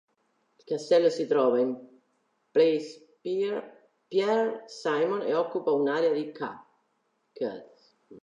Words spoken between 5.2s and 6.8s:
e occupa un'area di ca.